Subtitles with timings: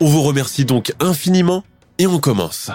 [0.00, 1.64] On vous remercie donc infiniment
[1.98, 2.70] et on commence.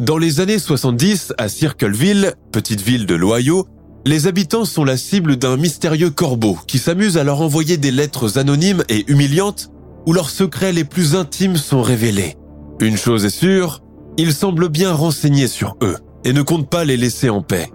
[0.00, 3.66] Dans les années 70, à Circleville, petite ville de l'Ohio,
[4.06, 8.38] les habitants sont la cible d'un mystérieux corbeau qui s'amuse à leur envoyer des lettres
[8.38, 9.70] anonymes et humiliantes
[10.06, 12.36] où leurs secrets les plus intimes sont révélés.
[12.80, 13.82] Une chose est sûre,
[14.16, 17.70] il semble bien renseigné sur eux et ne compte pas les laisser en paix.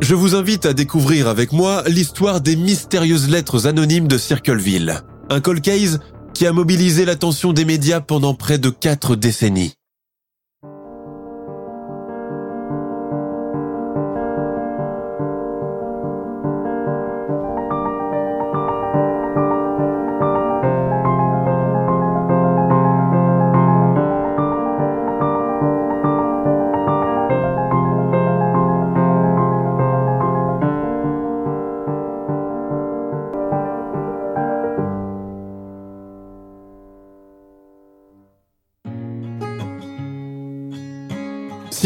[0.00, 5.40] Je vous invite à découvrir avec moi l'histoire des mystérieuses lettres anonymes de Circleville, un
[5.40, 5.98] cold case
[6.36, 9.72] qui a mobilisé l'attention des médias pendant près de quatre décennies.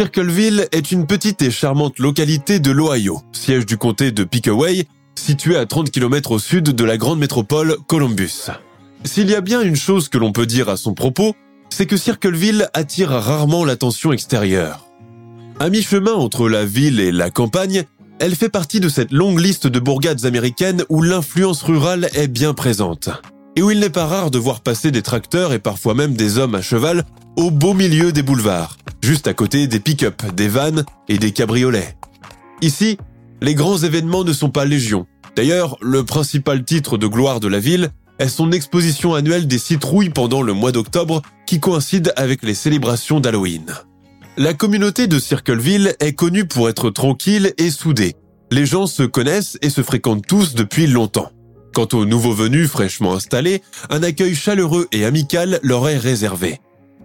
[0.01, 5.59] Circleville est une petite et charmante localité de l'Ohio, siège du comté de Pickaway, située
[5.59, 8.47] à 30 km au sud de la grande métropole Columbus.
[9.05, 11.35] S'il y a bien une chose que l'on peut dire à son propos,
[11.69, 14.87] c'est que Circleville attire rarement l'attention extérieure.
[15.59, 17.85] À mi-chemin entre la ville et la campagne,
[18.21, 22.55] elle fait partie de cette longue liste de bourgades américaines où l'influence rurale est bien
[22.55, 23.11] présente.
[23.61, 26.39] Et où il n'est pas rare de voir passer des tracteurs et parfois même des
[26.39, 27.05] hommes à cheval
[27.37, 31.95] au beau milieu des boulevards, juste à côté des pick-up, des vannes et des cabriolets.
[32.63, 32.97] Ici,
[33.43, 35.07] les grands événements ne sont pas légion.
[35.37, 40.09] D'ailleurs, le principal titre de gloire de la ville est son exposition annuelle des citrouilles
[40.09, 43.75] pendant le mois d'octobre qui coïncide avec les célébrations d'Halloween.
[44.39, 48.15] La communauté de Circleville est connue pour être tranquille et soudée.
[48.51, 51.31] Les gens se connaissent et se fréquentent tous depuis longtemps.
[51.73, 56.61] Quant aux nouveaux venus fraîchement installés, un accueil chaleureux et amical leur est réservé.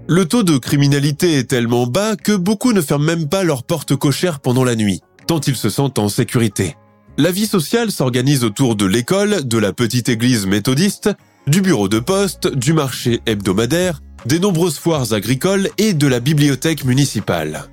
[0.07, 3.95] Le taux de criminalité est tellement bas que beaucoup ne ferment même pas leurs portes
[3.95, 6.75] cochères pendant la nuit, tant ils se sentent en sécurité.
[7.17, 11.09] La vie sociale s'organise autour de l'école, de la petite église méthodiste,
[11.47, 16.83] du bureau de poste, du marché hebdomadaire, des nombreuses foires agricoles et de la bibliothèque
[16.83, 17.69] municipale.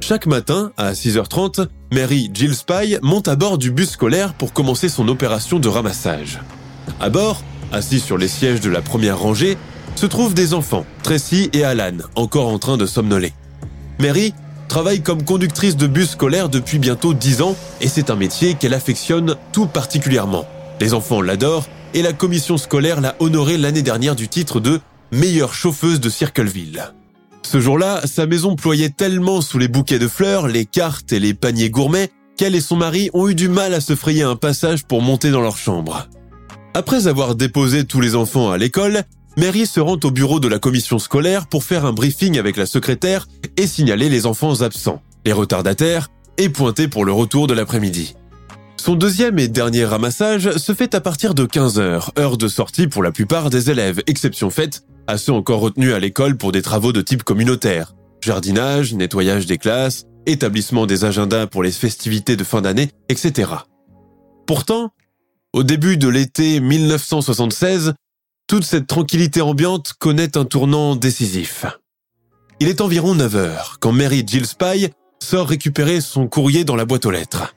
[0.00, 4.88] Chaque matin, à 6h30, Mary Jill Spy monte à bord du bus scolaire pour commencer
[4.88, 6.40] son opération de ramassage.
[7.00, 7.42] À bord,
[7.72, 9.58] assis sur les sièges de la première rangée,
[9.96, 13.32] se trouvent des enfants, Tracy et Alan, encore en train de somnoler.
[13.98, 14.34] Mary
[14.68, 18.74] travaille comme conductrice de bus scolaire depuis bientôt 10 ans et c'est un métier qu'elle
[18.74, 20.46] affectionne tout particulièrement.
[20.80, 24.80] Les enfants l'adorent et la commission scolaire l'a honorée l'année dernière du titre de
[25.12, 26.92] meilleure chauffeuse de Circleville.
[27.46, 31.32] Ce jour-là, sa maison ployait tellement sous les bouquets de fleurs, les cartes et les
[31.32, 34.84] paniers gourmets qu'elle et son mari ont eu du mal à se frayer un passage
[34.84, 36.08] pour monter dans leur chambre.
[36.74, 39.04] Après avoir déposé tous les enfants à l'école,
[39.36, 42.66] Mary se rend au bureau de la commission scolaire pour faire un briefing avec la
[42.66, 46.08] secrétaire et signaler les enfants absents, les retardataires
[46.38, 48.16] et pointer pour le retour de l'après-midi.
[48.76, 53.04] Son deuxième et dernier ramassage se fait à partir de 15h, heure de sortie pour
[53.04, 56.92] la plupart des élèves, exception faite à ceux encore retenus à l'école pour des travaux
[56.92, 62.60] de type communautaire, jardinage, nettoyage des classes, établissement des agendas pour les festivités de fin
[62.60, 63.50] d'année, etc.
[64.46, 64.90] Pourtant,
[65.52, 67.94] au début de l'été 1976,
[68.46, 71.66] toute cette tranquillité ambiante connaît un tournant décisif.
[72.60, 74.88] Il est environ 9 heures quand Mary Jill Spy
[75.22, 77.54] sort récupérer son courrier dans la boîte aux lettres.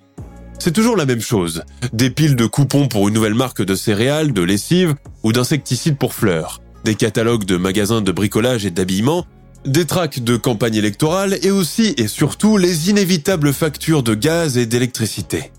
[0.59, 1.63] C'est toujours la même chose.
[1.93, 6.13] Des piles de coupons pour une nouvelle marque de céréales, de lessive ou d'insecticides pour
[6.13, 6.59] fleurs.
[6.83, 9.25] Des catalogues de magasins de bricolage et d'habillement
[9.65, 14.65] des tracts de campagne électorale et aussi et surtout les inévitables factures de gaz et
[14.65, 15.51] d'électricité.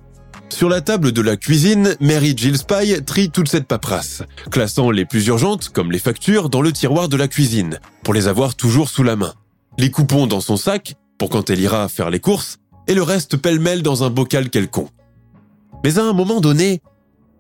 [0.49, 5.05] Sur la table de la cuisine, Mary Jill Spy trie toute cette paperasse, classant les
[5.05, 8.88] plus urgentes, comme les factures, dans le tiroir de la cuisine, pour les avoir toujours
[8.88, 9.34] sous la main.
[9.78, 12.58] Les coupons dans son sac, pour quand elle ira faire les courses,
[12.88, 14.90] et le reste pêle-mêle dans un bocal quelconque.
[15.84, 16.82] Mais à un moment donné,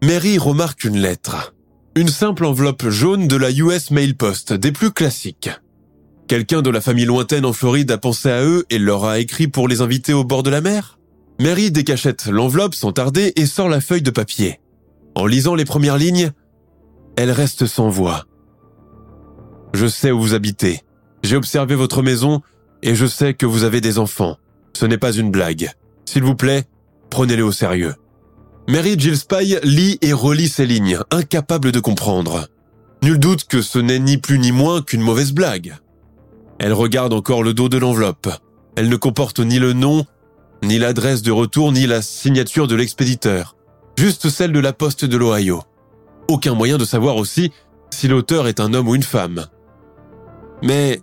[0.02, 1.52] Mary remarque une lettre.
[1.96, 5.50] Une simple enveloppe jaune de la US Mail Post, des plus classiques.
[6.28, 9.48] Quelqu'un de la famille lointaine en Floride a pensé à eux et leur a écrit
[9.48, 11.00] pour les inviter au bord de la mer
[11.40, 14.60] Mary décachette l'enveloppe sans tarder et sort la feuille de papier.
[15.16, 16.30] En lisant les premières lignes,
[17.16, 18.24] elle reste sans voix.
[19.74, 20.82] Je sais où vous habitez.
[21.24, 22.40] J'ai observé votre maison
[22.82, 24.36] et je sais que vous avez des enfants.
[24.74, 25.72] Ce n'est pas une blague.
[26.04, 26.64] S'il vous plaît,
[27.10, 27.94] prenez-les au sérieux.
[28.70, 29.16] Mary Jill
[29.64, 32.46] lit et relit ces lignes, incapable de comprendre.
[33.02, 35.74] Nul doute que ce n'est ni plus ni moins qu'une mauvaise blague.
[36.60, 38.28] Elle regarde encore le dos de l'enveloppe.
[38.76, 40.06] Elle ne comporte ni le nom,
[40.62, 43.56] ni l'adresse de retour, ni la signature de l'expéditeur.
[43.98, 45.64] Juste celle de la poste de l'Ohio.
[46.28, 47.50] Aucun moyen de savoir aussi
[47.90, 49.46] si l'auteur est un homme ou une femme.
[50.62, 51.00] Mais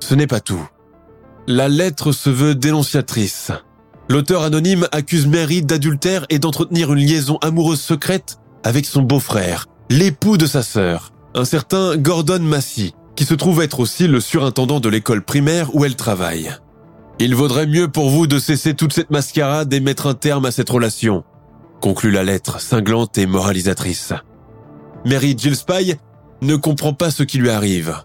[0.00, 0.66] ce n'est pas tout.
[1.46, 3.52] La lettre se veut dénonciatrice.
[4.08, 10.36] L'auteur anonyme accuse Mary d'adultère et d'entretenir une liaison amoureuse secrète avec son beau-frère, l'époux
[10.36, 14.88] de sa sœur, un certain Gordon Massey, qui se trouve être aussi le surintendant de
[14.88, 16.52] l'école primaire où elle travaille.
[17.18, 20.52] Il vaudrait mieux pour vous de cesser toute cette mascarade et mettre un terme à
[20.52, 21.24] cette relation,
[21.80, 24.12] conclut la lettre cinglante et moralisatrice.
[25.04, 25.96] Mary Gillespie
[26.42, 27.96] ne comprend pas ce qui lui arrive.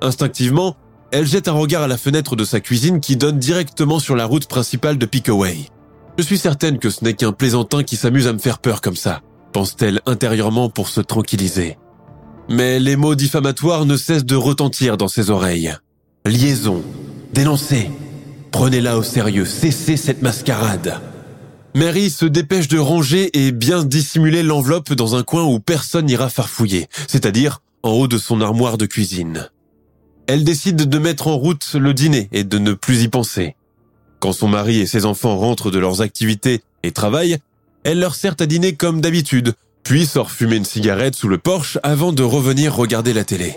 [0.00, 0.76] Instinctivement,
[1.12, 4.26] elle jette un regard à la fenêtre de sa cuisine qui donne directement sur la
[4.26, 5.58] route principale de Pickaway.
[6.18, 8.96] Je suis certaine que ce n'est qu'un plaisantin qui s'amuse à me faire peur comme
[8.96, 9.22] ça,
[9.52, 11.78] pense-t-elle intérieurement pour se tranquilliser.
[12.48, 15.74] Mais les mots diffamatoires ne cessent de retentir dans ses oreilles.
[16.26, 16.82] Liaison,
[17.32, 17.90] dénoncer,
[18.50, 21.00] Prenez-la au sérieux, cessez cette mascarade.
[21.74, 26.28] Mary se dépêche de ranger et bien dissimuler l'enveloppe dans un coin où personne n'ira
[26.28, 29.48] farfouiller, c'est-à-dire en haut de son armoire de cuisine.
[30.32, 33.56] Elle décide de mettre en route le dîner et de ne plus y penser.
[34.20, 37.38] Quand son mari et ses enfants rentrent de leurs activités et travaillent,
[37.82, 41.78] elle leur sert à dîner comme d'habitude, puis sort fumer une cigarette sous le porche
[41.82, 43.56] avant de revenir regarder la télé.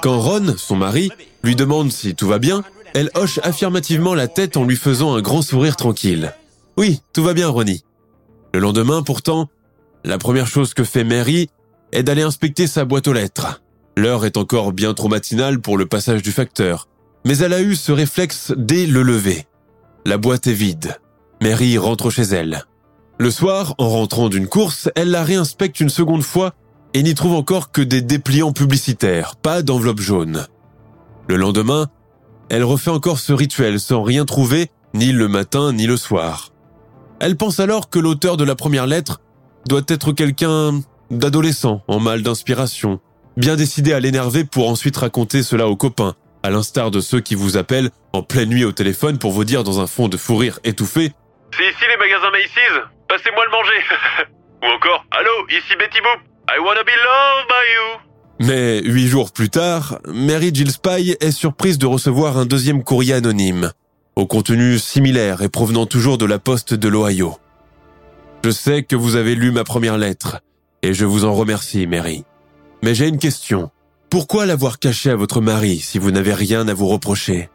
[0.00, 1.10] Quand Ron, son mari,
[1.42, 2.62] lui demande si tout va bien,
[2.94, 6.32] elle hoche affirmativement la tête en lui faisant un grand sourire tranquille.
[6.76, 7.82] Oui, tout va bien, Ronnie.
[8.54, 9.48] Le lendemain, pourtant,
[10.04, 11.50] la première chose que fait Mary
[11.90, 13.60] est d'aller inspecter sa boîte aux lettres.
[13.96, 16.86] L'heure est encore bien trop matinale pour le passage du facteur,
[17.24, 19.46] mais elle a eu ce réflexe dès le lever.
[20.04, 20.98] La boîte est vide.
[21.40, 22.64] Mary rentre chez elle.
[23.18, 26.52] Le soir, en rentrant d'une course, elle la réinspecte une seconde fois
[26.92, 30.46] et n'y trouve encore que des dépliants publicitaires, pas d'enveloppe jaune.
[31.26, 31.88] Le lendemain,
[32.50, 36.52] elle refait encore ce rituel sans rien trouver, ni le matin ni le soir.
[37.18, 39.22] Elle pense alors que l'auteur de la première lettre
[39.66, 43.00] doit être quelqu'un d'adolescent en mal d'inspiration,
[43.36, 47.34] bien décidé à l'énerver pour ensuite raconter cela aux copains, à l'instar de ceux qui
[47.34, 50.36] vous appellent en pleine nuit au téléphone pour vous dire dans un fond de fou
[50.36, 51.12] rire étouffé.
[51.56, 52.82] C'est ici les magasins Macy's.
[53.08, 54.26] Passez-moi le manger.
[54.62, 56.20] Ou encore Allô, ici Betty Boop.
[56.48, 58.06] I wanna be loved by you.
[58.38, 63.14] Mais huit jours plus tard, Mary Jill Spy est surprise de recevoir un deuxième courrier
[63.14, 63.72] anonyme,
[64.14, 67.38] au contenu similaire et provenant toujours de la poste de l'Ohio.
[68.44, 70.40] Je sais que vous avez lu ma première lettre,
[70.82, 72.24] et je vous en remercie, Mary.
[72.82, 73.70] Mais j'ai une question.
[74.10, 77.50] Pourquoi l'avoir cachée à votre mari si vous n'avez rien à vous reprocher?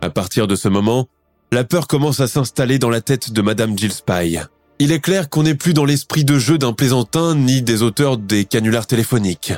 [0.00, 1.08] À partir de ce moment,
[1.52, 4.38] la peur commence à s'installer dans la tête de Madame Jill Spy.
[4.78, 8.16] Il est clair qu'on n'est plus dans l'esprit de jeu d'un plaisantin ni des auteurs
[8.16, 9.52] des canulars téléphoniques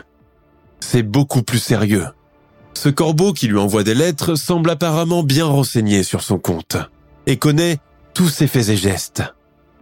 [0.82, 2.06] c'est beaucoup plus sérieux.
[2.74, 6.76] Ce corbeau qui lui envoie des lettres semble apparemment bien renseigné sur son compte
[7.26, 7.78] et connaît
[8.14, 9.22] tous ses faits et gestes,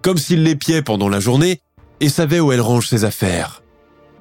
[0.02, 1.60] comme s'il l'épiait pendant la journée
[2.00, 3.59] et savait où elle range ses affaires.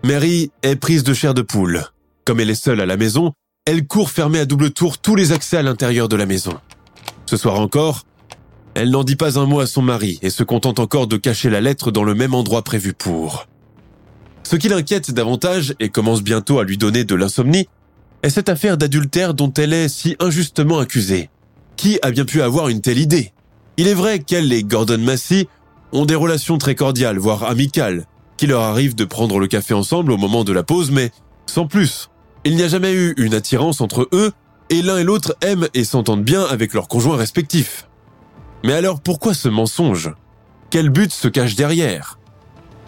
[0.03, 1.83] Mary est prise de chair de poule.
[2.23, 3.33] Comme elle est seule à la maison,
[3.65, 6.53] elle court fermer à double tour tous les accès à l'intérieur de la maison.
[7.25, 8.05] Ce soir encore,
[8.75, 11.49] elle n'en dit pas un mot à son mari et se contente encore de cacher
[11.49, 13.47] la lettre dans le même endroit prévu pour.
[14.43, 17.67] Ce qui l'inquiète davantage et commence bientôt à lui donner de l'insomnie
[18.23, 21.29] est cette affaire d'adultère dont elle est si injustement accusée.
[21.75, 23.33] Qui a bien pu avoir une telle idée?
[23.75, 25.47] Il est vrai qu'elle et Gordon Massey
[25.91, 28.05] ont des relations très cordiales, voire amicales,
[28.39, 31.11] qui leur arrive de prendre le café ensemble au moment de la pause, mais
[31.45, 32.09] sans plus.
[32.45, 34.31] Il n'y a jamais eu une attirance entre eux,
[34.69, 37.89] et l'un et l'autre aiment et s'entendent bien avec leurs conjoints respectifs.
[38.63, 40.13] Mais alors pourquoi ce mensonge?
[40.69, 42.17] Quel but se cache derrière?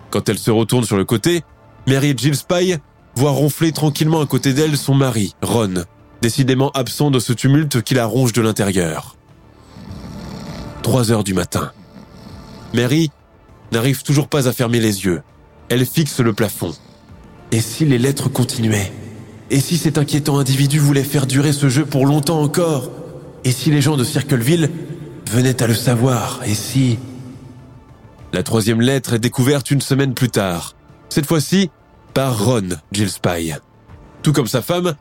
[0.10, 1.43] Quand elle se retourne sur le côté,
[1.86, 2.77] Mary Jill Spy
[3.15, 5.84] voit ronfler tranquillement à côté d'elle son mari, Ron,
[6.22, 9.17] décidément absent de ce tumulte qui la ronge de l'intérieur.
[10.84, 11.74] 3 heures du matin.
[12.74, 13.12] Mary
[13.74, 15.22] n'arrive toujours pas à fermer les yeux.
[15.72, 16.74] Elle fixe le plafond.
[17.54, 18.92] Et si les lettres continuaient?
[19.50, 22.92] Et si cet inquiétant individu voulait faire durer ce jeu pour longtemps encore?
[23.46, 24.70] Et si les gens de Circleville
[25.30, 26.42] venaient à le savoir?
[26.46, 27.00] Et si...
[28.34, 30.75] La troisième lettre est découverte une semaine plus tard?
[31.08, 31.70] Cette fois-ci,
[32.13, 33.54] par Ron Gillespie.
[34.24, 34.96] Tout comme sa femme,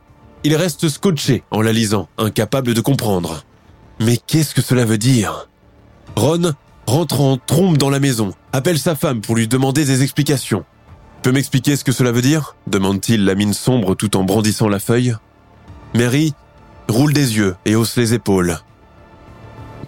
[0.45, 3.43] il reste scotché en la lisant, incapable de comprendre.
[3.99, 5.49] Mais qu'est-ce que cela veut dire?
[6.15, 6.53] Ron
[6.91, 10.65] rentre en trompe dans la maison, appelle sa femme pour lui demander des explications.
[11.23, 12.57] Peux m'expliquer ce que cela veut dire?
[12.67, 15.15] demande-t-il la mine sombre tout en brandissant la feuille.
[15.95, 16.35] Mary
[16.89, 18.59] roule des yeux et hausse les épaules.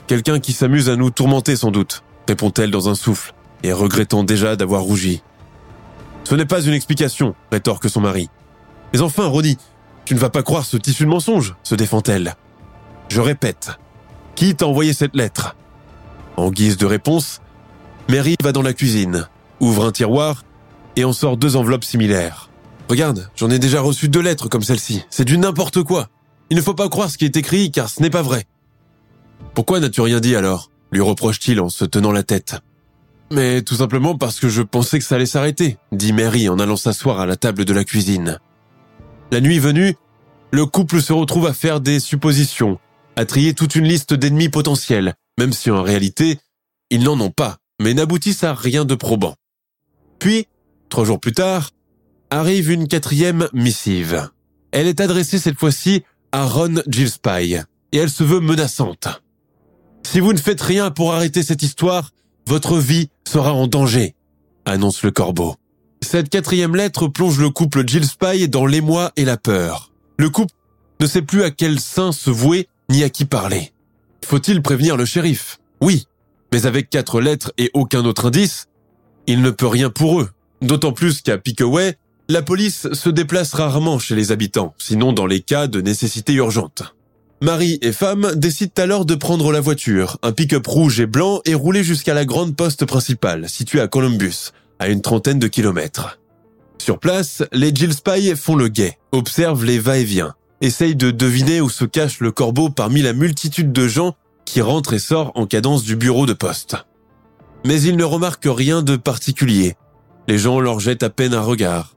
[0.06, 4.54] Quelqu'un qui s'amuse à nous tourmenter sans doute, répond-elle dans un souffle, et regrettant déjà
[4.54, 5.22] d'avoir rougi.
[6.22, 8.30] Ce n'est pas une explication, rétorque son mari.
[8.92, 9.58] Mais enfin, Ronnie,
[10.04, 12.36] tu ne vas pas croire ce tissu de mensonge, se défend-elle.
[13.08, 13.70] Je répète,
[14.36, 15.56] qui t'a envoyé cette lettre?
[16.36, 17.40] En guise de réponse,
[18.08, 19.28] Mary va dans la cuisine,
[19.60, 20.44] ouvre un tiroir
[20.96, 22.50] et en sort deux enveloppes similaires.
[22.88, 25.02] Regarde, j'en ai déjà reçu deux lettres comme celle-ci.
[25.10, 26.08] C'est du n'importe quoi.
[26.50, 28.44] Il ne faut pas croire ce qui est écrit car ce n'est pas vrai.
[29.54, 30.70] Pourquoi n'as-tu rien dit alors?
[30.90, 32.56] lui reproche-t-il en se tenant la tête.
[33.30, 36.76] Mais tout simplement parce que je pensais que ça allait s'arrêter, dit Mary en allant
[36.76, 38.38] s'asseoir à la table de la cuisine.
[39.30, 39.96] La nuit venue,
[40.50, 42.78] le couple se retrouve à faire des suppositions,
[43.16, 46.38] à trier toute une liste d'ennemis potentiels, même si en réalité,
[46.90, 49.34] ils n'en ont pas, mais n'aboutissent à rien de probant.
[50.18, 50.46] Puis,
[50.88, 51.70] trois jours plus tard,
[52.30, 54.30] arrive une quatrième missive.
[54.70, 57.56] Elle est adressée cette fois-ci à Ron Gillespie,
[57.92, 59.08] et elle se veut menaçante.
[60.06, 62.10] Si vous ne faites rien pour arrêter cette histoire,
[62.46, 64.14] votre vie sera en danger,
[64.64, 65.56] annonce le corbeau.
[66.02, 69.92] Cette quatrième lettre plonge le couple Gillespie dans l'émoi et la peur.
[70.18, 70.54] Le couple
[71.00, 73.71] ne sait plus à quel saint se vouer ni à qui parler.
[74.24, 75.58] Faut-il prévenir le shérif?
[75.80, 76.06] Oui,
[76.52, 78.66] mais avec quatre lettres et aucun autre indice,
[79.26, 80.30] il ne peut rien pour eux.
[80.60, 81.96] D'autant plus qu'à Pickaway,
[82.28, 86.94] la police se déplace rarement chez les habitants, sinon dans les cas de nécessité urgente.
[87.42, 91.54] Marie et femme décident alors de prendre la voiture, un pick-up rouge et blanc, et
[91.54, 96.20] rouler jusqu'à la grande poste principale, située à Columbus, à une trentaine de kilomètres.
[96.78, 101.84] Sur place, les Gillespie font le guet, observent les va-et-vient, essayent de deviner où se
[101.84, 104.14] cache le corbeau parmi la multitude de gens
[104.44, 106.76] qui rentrent et sortent en cadence du bureau de poste.
[107.66, 109.76] Mais ils ne remarquent rien de particulier.
[110.28, 111.94] Les gens leur jettent à peine un regard.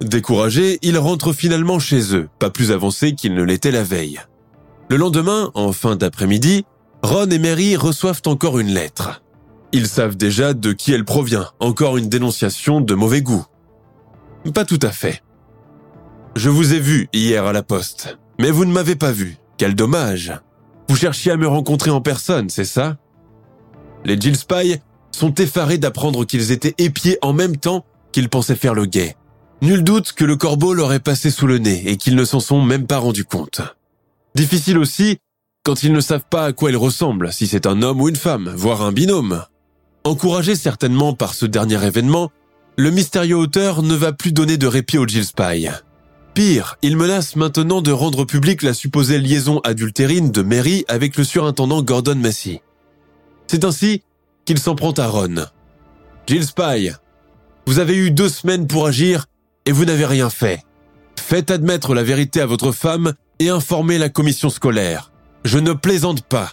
[0.00, 4.20] Découragés, ils rentrent finalement chez eux, pas plus avancés qu'ils ne l'étaient la veille.
[4.88, 6.64] Le lendemain, en fin d'après-midi,
[7.02, 9.22] Ron et Mary reçoivent encore une lettre.
[9.72, 13.44] Ils savent déjà de qui elle provient, encore une dénonciation de mauvais goût.
[14.54, 15.22] Pas tout à fait.
[16.36, 19.38] Je vous ai vu hier à la poste, mais vous ne m'avez pas vu.
[19.56, 20.34] Quel dommage.
[20.86, 22.98] Vous cherchiez à me rencontrer en personne, c'est ça?
[24.04, 24.76] Les Jill Spy
[25.12, 29.16] sont effarés d'apprendre qu'ils étaient épiés en même temps qu'ils pensaient faire le guet.
[29.62, 32.40] Nul doute que le corbeau leur est passé sous le nez et qu'ils ne s'en
[32.40, 33.62] sont même pas rendus compte.
[34.34, 35.16] Difficile aussi
[35.64, 38.14] quand ils ne savent pas à quoi il ressemble, si c'est un homme ou une
[38.14, 39.42] femme, voire un binôme.
[40.04, 42.30] Encouragé certainement par ce dernier événement,
[42.76, 45.70] le mystérieux auteur ne va plus donner de répit au Jill Spy.
[46.36, 51.24] Pire, il menace maintenant de rendre publique la supposée liaison adultérine de Mary avec le
[51.24, 52.60] surintendant Gordon Massey.
[53.46, 54.02] C'est ainsi
[54.44, 55.46] qu'il s'en prend à Ron.
[56.26, 56.90] Jill Spy,
[57.66, 59.24] vous avez eu deux semaines pour agir
[59.64, 60.62] et vous n'avez rien fait.
[61.18, 65.12] Faites admettre la vérité à votre femme et informer la commission scolaire.
[65.46, 66.52] Je ne plaisante pas.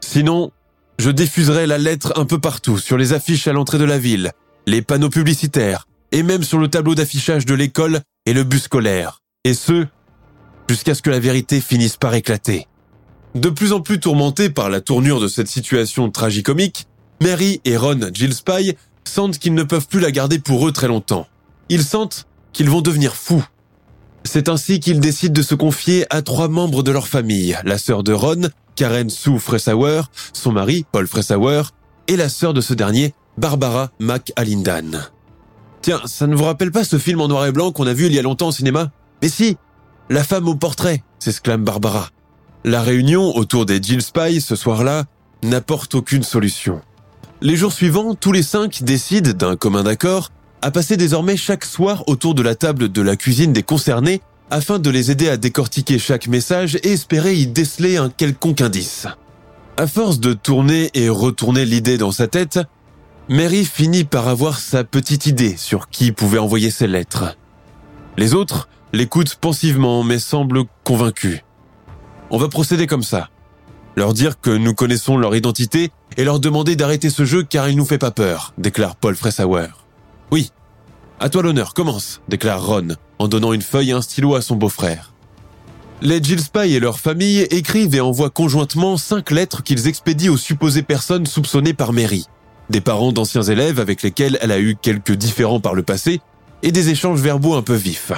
[0.00, 0.50] Sinon,
[0.98, 4.32] je diffuserai la lettre un peu partout, sur les affiches à l'entrée de la ville,
[4.66, 9.19] les panneaux publicitaires, et même sur le tableau d'affichage de l'école et le bus scolaire.
[9.44, 9.86] Et ce,
[10.68, 12.66] jusqu'à ce que la vérité finisse par éclater.
[13.34, 16.86] De plus en plus tourmentés par la tournure de cette situation tragicomique,
[17.22, 21.26] Mary et Ron Gillespie sentent qu'ils ne peuvent plus la garder pour eux très longtemps.
[21.68, 23.44] Ils sentent qu'ils vont devenir fous
[24.24, 28.02] c'est ainsi qu'ils décident de se confier à trois membres de leur famille, la sœur
[28.02, 31.62] de Ron, Karen Sue Fressauer, son mari, Paul Fressauer,
[32.08, 35.08] et la sœur de ce dernier, Barbara McAlindan.
[35.82, 38.06] Tiens, ça ne vous rappelle pas ce film en noir et blanc qu'on a vu
[38.06, 38.90] il y a longtemps au cinéma?
[39.22, 39.56] Mais si
[40.08, 42.08] La femme au portrait s'exclame Barbara.
[42.64, 45.04] La réunion autour des Jill Spy ce soir-là
[45.42, 46.80] n'apporte aucune solution.
[47.40, 50.30] Les jours suivants, tous les cinq décident d'un commun accord
[50.62, 54.78] à passer désormais chaque soir autour de la table de la cuisine des concernés afin
[54.78, 59.06] de les aider à décortiquer chaque message et espérer y déceler un quelconque indice.
[59.76, 62.58] À force de tourner et retourner l'idée dans sa tête,
[63.28, 67.36] Mary finit par avoir sa petite idée sur qui pouvait envoyer ces lettres.
[68.18, 71.42] Les autres l'écoutent pensivement mais semblent convaincus.
[72.30, 73.28] on va procéder comme ça.
[73.96, 77.76] Leur dire que nous connaissons leur identité et leur demander d'arrêter ce jeu car il
[77.76, 79.68] nous fait pas peur, déclare Paul Fressauer.
[80.30, 80.50] Oui.
[81.18, 84.56] À toi l'honneur, commence, déclare Ron, en donnant une feuille et un stylo à son
[84.56, 85.12] beau-frère.
[86.02, 90.38] Les Jill Spy et leur famille écrivent et envoient conjointement cinq lettres qu'ils expédient aux
[90.38, 92.26] supposées personnes soupçonnées par Mary.
[92.70, 96.20] Des parents d'anciens élèves avec lesquels elle a eu quelques différends par le passé
[96.62, 98.12] et des échanges verbaux un peu vifs.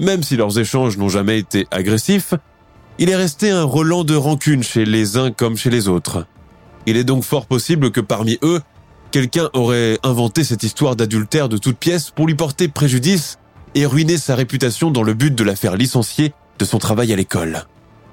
[0.00, 2.34] Même si leurs échanges n'ont jamais été agressifs,
[2.98, 6.26] il est resté un relent de rancune chez les uns comme chez les autres.
[6.86, 8.60] Il est donc fort possible que parmi eux,
[9.10, 13.38] quelqu'un aurait inventé cette histoire d'adultère de toute pièce pour lui porter préjudice
[13.74, 17.16] et ruiner sa réputation dans le but de la faire licencier de son travail à
[17.16, 17.66] l'école.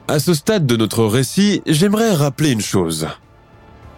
[0.07, 3.07] À ce stade de notre récit, j'aimerais rappeler une chose.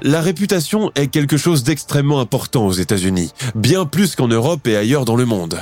[0.01, 5.05] La réputation est quelque chose d'extrêmement important aux États-Unis, bien plus qu'en Europe et ailleurs
[5.05, 5.57] dans le monde.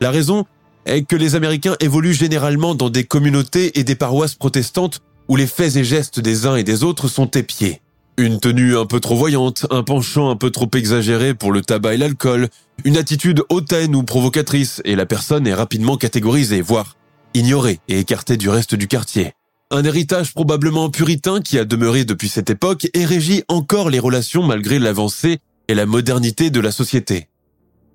[0.00, 0.46] La raison
[0.86, 5.46] est que les Américains évoluent généralement dans des communautés et des paroisses protestantes où les
[5.46, 7.80] faits et gestes des uns et des autres sont épiés.
[8.18, 11.94] Une tenue un peu trop voyante, un penchant un peu trop exagéré pour le tabac
[11.94, 12.48] et l'alcool,
[12.84, 16.96] une attitude hautaine ou provocatrice, et la personne est rapidement catégorisée, voire
[17.34, 19.32] ignorée et écartée du reste du quartier.
[19.70, 24.42] Un héritage probablement puritain qui a demeuré depuis cette époque et régit encore les relations
[24.42, 27.28] malgré l'avancée et la modernité de la société.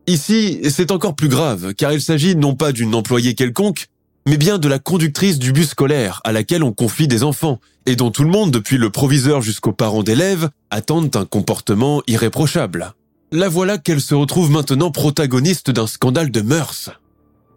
[0.08, 3.88] Ici, c'est encore plus grave, car il s'agit non pas d'une employée quelconque,
[4.26, 7.98] mais bien de la conductrice du bus scolaire à laquelle on confie des enfants, et
[7.98, 12.94] dont tout le monde, depuis le proviseur jusqu'aux parents d'élèves, attendent un comportement irréprochable.
[13.34, 16.90] La voilà qu'elle se retrouve maintenant protagoniste d'un scandale de mœurs.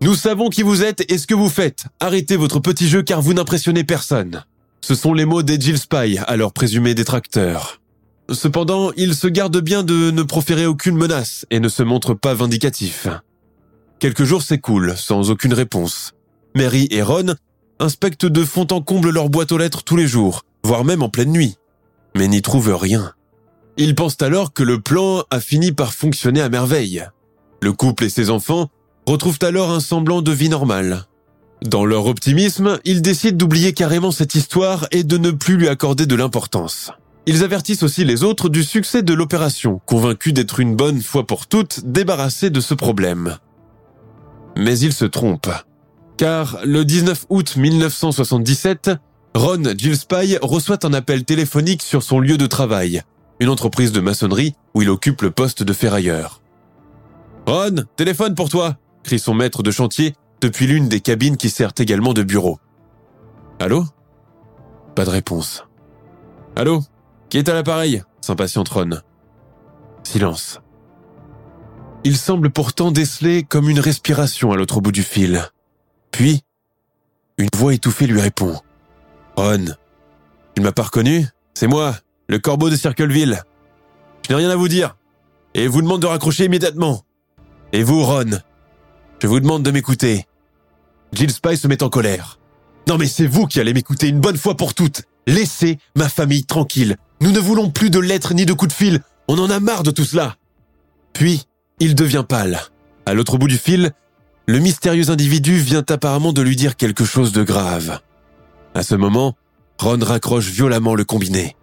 [0.00, 1.84] Nous savons qui vous êtes et ce que vous faites.
[2.00, 4.44] Arrêtez votre petit jeu car vous n'impressionnez personne.
[4.80, 7.79] Ce sont les mots des Jill Spy leur présumé détracteur.
[8.30, 12.32] Cependant, il se garde bien de ne proférer aucune menace et ne se montre pas
[12.32, 13.08] vindicatif.
[13.98, 16.12] Quelques jours s'écoulent sans aucune réponse.
[16.54, 17.34] Mary et Ron
[17.80, 21.08] inspectent de fond en comble leur boîte aux lettres tous les jours, voire même en
[21.08, 21.56] pleine nuit,
[22.14, 23.14] mais n'y trouvent rien.
[23.76, 27.04] Ils pensent alors que le plan a fini par fonctionner à merveille.
[27.62, 28.68] Le couple et ses enfants
[29.06, 31.06] retrouvent alors un semblant de vie normale.
[31.62, 36.06] Dans leur optimisme, ils décident d'oublier carrément cette histoire et de ne plus lui accorder
[36.06, 36.92] de l'importance.
[37.26, 41.46] Ils avertissent aussi les autres du succès de l'opération, convaincus d'être une bonne fois pour
[41.46, 43.36] toutes débarrassés de ce problème.
[44.56, 45.50] Mais ils se trompent.
[46.16, 48.90] Car le 19 août 1977,
[49.34, 53.02] Ron Gillespie reçoit un appel téléphonique sur son lieu de travail,
[53.38, 56.42] une entreprise de maçonnerie où il occupe le poste de ferrailleur.
[57.46, 61.72] Ron, téléphone pour toi, crie son maître de chantier depuis l'une des cabines qui sert
[61.78, 62.58] également de bureau.
[63.58, 63.84] Allô?
[64.94, 65.64] Pas de réponse.
[66.56, 66.82] Allô?
[67.30, 68.02] Qui est à l'appareil?
[68.20, 68.90] S'impatiente Ron.
[70.02, 70.60] Silence.
[72.04, 75.42] Il semble pourtant déceler comme une respiration à l'autre bout du fil.
[76.10, 76.42] Puis,
[77.38, 78.60] une voix étouffée lui répond.
[79.36, 79.66] Ron,
[80.54, 81.26] tu ne m'as pas reconnu?
[81.54, 81.94] C'est moi,
[82.28, 83.42] le corbeau de Circleville.
[84.26, 84.96] Je n'ai rien à vous dire.
[85.54, 87.04] Et vous demande de raccrocher immédiatement.
[87.72, 88.40] Et vous, Ron,
[89.22, 90.26] je vous demande de m'écouter.
[91.12, 92.38] Jill Spy se met en colère.
[92.88, 95.02] Non mais c'est vous qui allez m'écouter une bonne fois pour toutes.
[95.26, 96.96] Laissez ma famille tranquille.
[97.22, 99.00] Nous ne voulons plus de lettres ni de coups de fil.
[99.28, 100.36] On en a marre de tout cela.
[101.12, 101.42] Puis,
[101.78, 102.60] il devient pâle.
[103.04, 103.92] À l'autre bout du fil,
[104.46, 108.00] le mystérieux individu vient apparemment de lui dire quelque chose de grave.
[108.74, 109.36] À ce moment,
[109.78, 111.56] Ron raccroche violemment le combiné.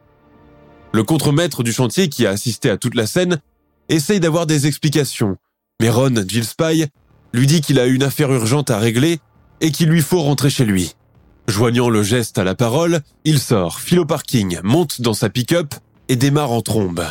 [0.93, 3.39] Le contremaître du chantier qui a assisté à toute la scène
[3.89, 5.37] essaye d'avoir des explications,
[5.81, 6.85] mais Ron Gillespie
[7.33, 9.19] lui dit qu'il a une affaire urgente à régler
[9.61, 10.93] et qu'il lui faut rentrer chez lui.
[11.47, 15.73] Joignant le geste à la parole, il sort, file au parking, monte dans sa pick-up
[16.09, 17.05] et démarre en trombe.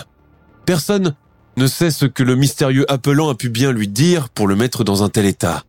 [0.66, 1.14] Personne
[1.56, 4.84] ne sait ce que le mystérieux appelant a pu bien lui dire pour le mettre
[4.84, 5.64] dans un tel état.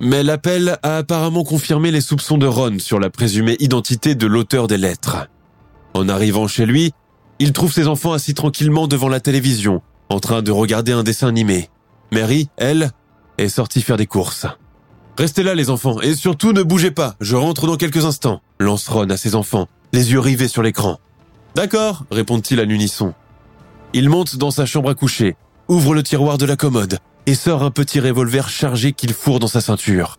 [0.00, 4.68] Mais l'appel a apparemment confirmé les soupçons de Ron sur la présumée identité de l'auteur
[4.68, 5.28] des lettres.
[5.92, 6.92] En arrivant chez lui,
[7.38, 11.28] il trouve ses enfants assis tranquillement devant la télévision, en train de regarder un dessin
[11.28, 11.68] animé.
[12.10, 12.90] Mary, elle,
[13.36, 14.46] est sortie faire des courses.
[15.18, 18.88] Restez là les enfants, et surtout ne bougez pas, je rentre dans quelques instants, lance
[18.88, 20.98] Ron à ses enfants, les yeux rivés sur l'écran.
[21.54, 23.12] D'accord, répondent-ils à l'unisson.
[23.92, 25.36] Il monte dans sa chambre à coucher,
[25.68, 29.48] ouvre le tiroir de la commode et sort un petit revolver chargé qu'il fourre dans
[29.48, 30.18] sa ceinture.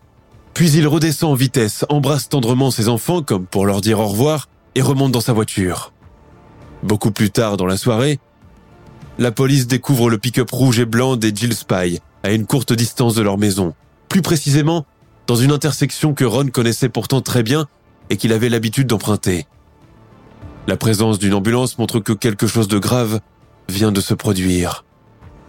[0.54, 4.48] Puis il redescend en vitesse, embrasse tendrement ses enfants comme pour leur dire au revoir
[4.76, 5.92] et remonte dans sa voiture.
[6.84, 8.20] Beaucoup plus tard dans la soirée,
[9.18, 13.14] la police découvre le pick-up rouge et blanc des Jill Spy à une courte distance
[13.14, 13.74] de leur maison,
[14.14, 14.86] plus précisément
[15.26, 17.66] dans une intersection que Ron connaissait pourtant très bien
[18.10, 19.48] et qu'il avait l'habitude d'emprunter.
[20.68, 23.18] La présence d'une ambulance montre que quelque chose de grave
[23.68, 24.84] vient de se produire.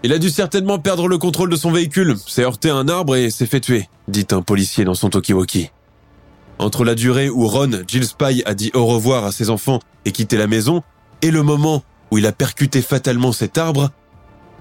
[0.01, 3.15] Il a dû certainement perdre le contrôle de son véhicule, s'est heurté à un arbre
[3.15, 5.69] et s'est fait tuer, dit un policier dans son talkie-walkie.
[6.57, 10.11] Entre la durée où Ron Jill Spy a dit au revoir à ses enfants et
[10.11, 10.81] quitté la maison,
[11.21, 13.91] et le moment où il a percuté fatalement cet arbre,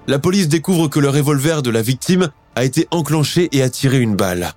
[0.05, 3.99] la police découvre que le revolver de la victime a été enclenché et a tiré
[3.99, 4.53] une balle.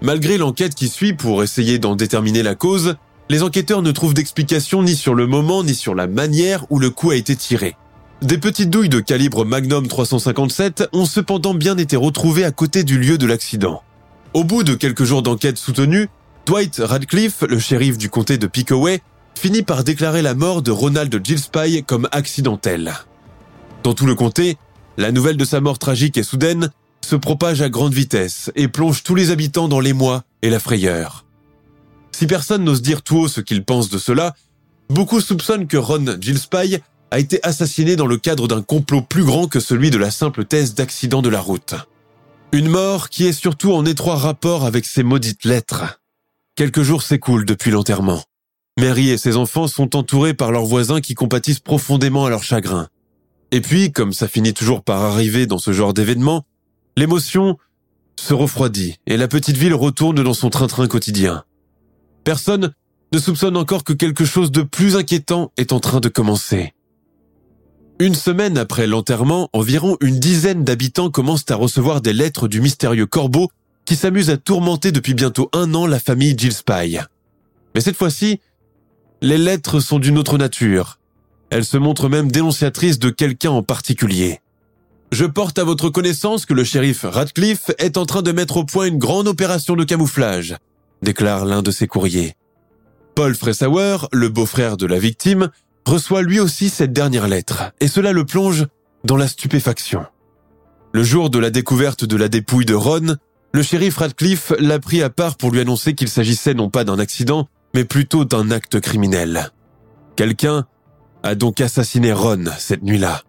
[0.00, 2.96] Malgré l'enquête qui suit pour essayer d'en déterminer la cause,
[3.28, 6.90] les enquêteurs ne trouvent d'explication ni sur le moment ni sur la manière où le
[6.90, 7.76] coup a été tiré.
[8.22, 12.98] Des petites douilles de calibre Magnum 357 ont cependant bien été retrouvées à côté du
[12.98, 13.82] lieu de l'accident.
[14.34, 16.08] Au bout de quelques jours d'enquête soutenue,
[16.46, 19.02] Dwight Radcliffe, le shérif du comté de Pickaway,
[19.34, 22.92] finit par déclarer la mort de Ronald Gillespie comme accidentelle.
[23.84, 24.56] Dans tout le comté,
[24.96, 26.70] la nouvelle de sa mort tragique et soudaine
[27.08, 31.24] se propage à grande vitesse et plonge tous les habitants dans l'émoi et la frayeur.
[32.12, 34.34] Si personne n'ose dire tout haut ce qu'il pense de cela,
[34.90, 36.76] beaucoup soupçonnent que Ron Gillespie
[37.10, 40.44] a été assassiné dans le cadre d'un complot plus grand que celui de la simple
[40.44, 41.76] thèse d'accident de la route.
[42.52, 46.02] Une mort qui est surtout en étroit rapport avec ces maudites lettres.
[46.56, 48.22] Quelques jours s'écoulent depuis l'enterrement.
[48.78, 52.88] Mary et ses enfants sont entourés par leurs voisins qui compatissent profondément à leur chagrin.
[53.50, 56.44] Et puis, comme ça finit toujours par arriver dans ce genre d'événement,
[56.98, 57.56] l'émotion
[58.16, 61.44] se refroidit et la petite ville retourne dans son train-train quotidien.
[62.24, 62.74] Personne
[63.12, 66.74] ne soupçonne encore que quelque chose de plus inquiétant est en train de commencer.
[68.00, 73.06] Une semaine après l'enterrement, environ une dizaine d'habitants commencent à recevoir des lettres du mystérieux
[73.06, 73.48] corbeau
[73.84, 76.98] qui s'amuse à tourmenter depuis bientôt un an la famille Jill Spy.
[77.74, 78.40] Mais cette fois-ci,
[79.22, 80.98] les lettres sont d'une autre nature.
[81.50, 84.40] Elles se montrent même dénonciatrices de quelqu'un en particulier.
[85.10, 88.64] Je porte à votre connaissance que le shérif Radcliffe est en train de mettre au
[88.64, 90.56] point une grande opération de camouflage
[91.02, 92.34] déclare l'un de ses courriers.
[93.14, 95.50] Paul Fressauer, le beau-frère de la victime,
[95.86, 98.66] reçoit lui aussi cette dernière lettre, et cela le plonge
[99.04, 100.04] dans la stupéfaction.
[100.92, 103.16] Le jour de la découverte de la dépouille de Ron,
[103.52, 106.98] le shérif Radcliffe l'a pris à part pour lui annoncer qu'il s'agissait non pas d'un
[106.98, 109.50] accident, mais plutôt d'un acte criminel.
[110.16, 110.66] Quelqu'un
[111.22, 113.22] a donc assassiné Ron cette nuit-là.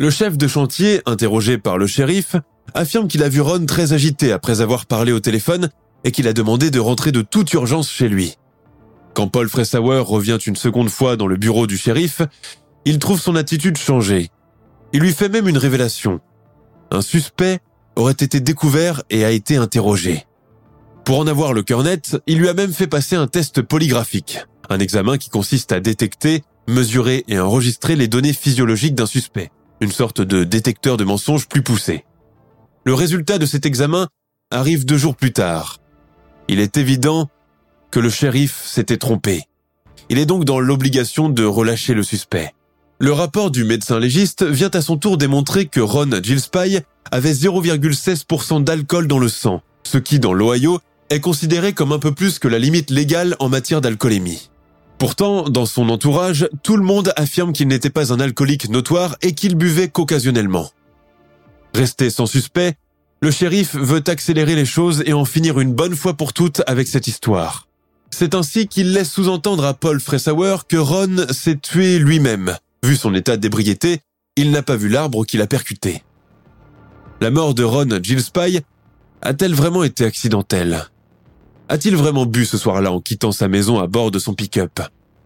[0.00, 2.36] Le chef de chantier, interrogé par le shérif,
[2.72, 5.70] affirme qu'il a vu Ron très agité après avoir parlé au téléphone
[6.04, 8.36] et qu'il a demandé de rentrer de toute urgence chez lui.
[9.14, 12.22] Quand Paul Fressauer revient une seconde fois dans le bureau du shérif,
[12.84, 14.30] il trouve son attitude changée.
[14.92, 16.20] Il lui fait même une révélation.
[16.92, 17.58] Un suspect
[17.96, 20.26] aurait été découvert et a été interrogé.
[21.04, 24.44] Pour en avoir le cœur net, il lui a même fait passer un test polygraphique,
[24.70, 29.92] un examen qui consiste à détecter, mesurer et enregistrer les données physiologiques d'un suspect, une
[29.92, 32.04] sorte de détecteur de mensonges plus poussé.
[32.84, 34.08] Le résultat de cet examen
[34.50, 35.78] arrive deux jours plus tard,
[36.48, 37.28] il est évident
[37.90, 39.42] que le shérif s'était trompé.
[40.08, 42.54] Il est donc dans l'obligation de relâcher le suspect.
[42.98, 46.78] Le rapport du médecin légiste vient à son tour démontrer que Ron Gillespie
[47.10, 52.12] avait 0,16% d'alcool dans le sang, ce qui, dans l'Ohio, est considéré comme un peu
[52.12, 54.50] plus que la limite légale en matière d'alcoolémie.
[54.98, 59.32] Pourtant, dans son entourage, tout le monde affirme qu'il n'était pas un alcoolique notoire et
[59.32, 60.70] qu'il buvait qu'occasionnellement.
[61.72, 62.74] Resté sans suspect,
[63.20, 66.88] le shérif veut accélérer les choses et en finir une bonne fois pour toutes avec
[66.88, 67.68] cette histoire.
[68.10, 72.56] C'est ainsi qu'il laisse sous-entendre à Paul Fressauer que Ron s'est tué lui-même.
[72.82, 74.00] Vu son état d'ébriété,
[74.36, 76.02] il n'a pas vu l'arbre qu'il a percuté.
[77.20, 78.60] La mort de Ron Gillespie
[79.22, 80.86] a-t-elle vraiment été accidentelle?
[81.70, 84.80] A-t-il vraiment bu ce soir-là en quittant sa maison à bord de son pick-up?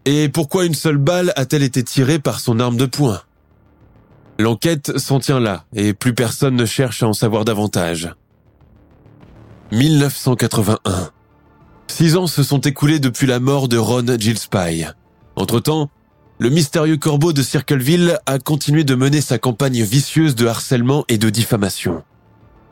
[0.05, 3.21] Et pourquoi une seule balle a-t-elle été tirée par son arme de poing?
[4.39, 8.13] L'enquête s'en tient là et plus personne ne cherche à en savoir davantage.
[9.71, 11.11] 1981.
[11.87, 14.83] Six ans se sont écoulés depuis la mort de Ron Gillespie.
[15.37, 15.89] Entre-temps,
[16.39, 21.17] le mystérieux corbeau de Circleville a continué de mener sa campagne vicieuse de harcèlement et
[21.17, 22.03] de diffamation.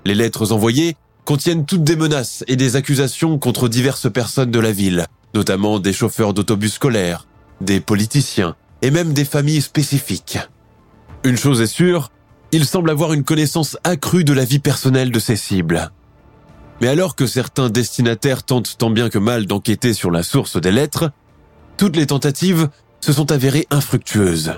[0.04, 4.72] Les lettres envoyées contiennent toutes des menaces et des accusations contre diverses personnes de la
[4.72, 7.28] ville, notamment des chauffeurs d'autobus scolaires,
[7.62, 10.40] des politiciens et même des familles spécifiques.
[11.24, 12.12] Une chose est sûre,
[12.52, 15.92] il semble avoir une connaissance accrue de la vie personnelle de ses cibles.
[16.82, 20.72] Mais alors que certains destinataires tentent tant bien que mal d'enquêter sur la source des
[20.72, 21.12] lettres,
[21.78, 24.54] toutes les tentatives se sont avérées infructueuses.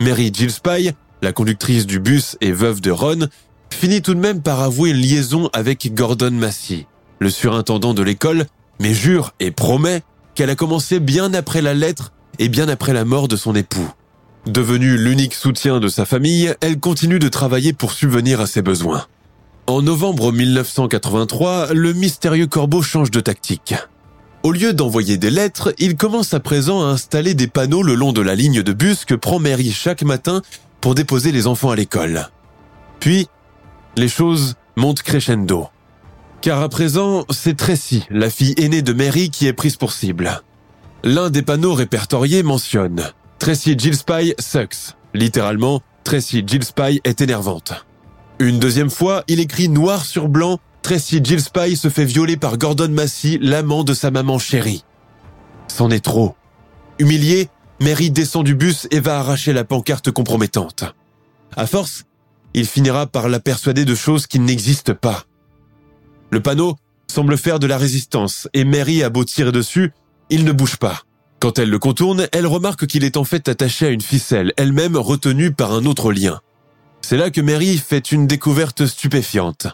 [0.00, 3.28] Mary Gillespie, la conductrice du bus et veuve de Ron,
[3.76, 6.86] finit tout de même par avouer une liaison avec Gordon Massey,
[7.18, 8.46] le surintendant de l'école,
[8.80, 10.02] mais jure et promet
[10.34, 13.88] qu'elle a commencé bien après la lettre et bien après la mort de son époux.
[14.46, 19.04] Devenue l'unique soutien de sa famille, elle continue de travailler pour subvenir à ses besoins.
[19.66, 23.74] En novembre 1983, le mystérieux corbeau change de tactique.
[24.42, 28.12] Au lieu d'envoyer des lettres, il commence à présent à installer des panneaux le long
[28.12, 30.40] de la ligne de bus que prend Mary chaque matin
[30.80, 32.28] pour déposer les enfants à l'école.
[33.00, 33.28] Puis,
[33.96, 35.68] les choses montent crescendo.
[36.40, 40.42] Car à présent, c'est Tracy, la fille aînée de Mary, qui est prise pour cible.
[41.02, 44.94] L'un des panneaux répertoriés mentionne Tracy Gillespie sucks.
[45.14, 47.86] Littéralement, Tracy Gillespie est énervante.
[48.38, 52.90] Une deuxième fois, il écrit noir sur blanc Tracy Gillespie se fait violer par Gordon
[52.90, 54.84] Massey, l'amant de sa maman chérie.
[55.66, 56.36] C'en est trop.
[57.00, 57.48] Humilié,
[57.80, 60.84] Mary descend du bus et va arracher la pancarte compromettante.
[61.56, 62.04] À force,
[62.56, 65.24] il finira par la persuader de choses qui n'existent pas.
[66.30, 69.92] Le panneau semble faire de la résistance et Mary a beau tirer dessus,
[70.30, 71.02] il ne bouge pas.
[71.38, 74.96] Quand elle le contourne, elle remarque qu'il est en fait attaché à une ficelle, elle-même
[74.96, 76.40] retenue par un autre lien.
[77.02, 79.66] C'est là que Mary fait une découverte stupéfiante.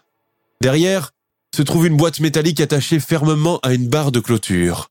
[0.61, 1.13] Derrière
[1.55, 4.89] se trouve une boîte métallique attachée fermement à une barre de clôture.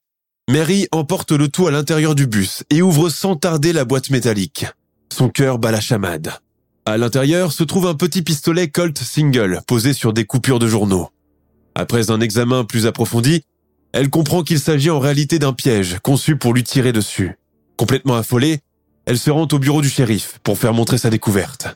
[0.49, 4.65] Mary emporte le tout à l'intérieur du bus et ouvre sans tarder la boîte métallique.
[5.12, 6.32] Son cœur bat la chamade.
[6.86, 11.10] À l'intérieur se trouve un petit pistolet Colt Single posé sur des coupures de journaux.
[11.76, 13.44] Après un examen plus approfondi,
[13.94, 17.38] elle comprend qu'il s'agit en réalité d'un piège conçu pour lui tirer dessus.
[17.78, 18.62] Complètement affolée,
[19.06, 21.67] elle se rend au bureau du shérif pour faire montrer sa découverte.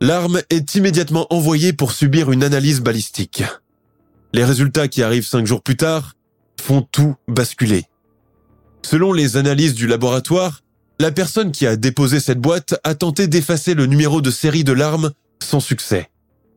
[0.00, 3.44] L'arme est immédiatement envoyée pour subir une analyse balistique.
[4.32, 6.14] Les résultats qui arrivent cinq jours plus tard
[6.60, 7.84] font tout basculer.
[8.82, 10.62] Selon les analyses du laboratoire,
[11.02, 14.72] la personne qui a déposé cette boîte a tenté d'effacer le numéro de série de
[14.72, 15.10] l'arme
[15.42, 16.10] sans succès.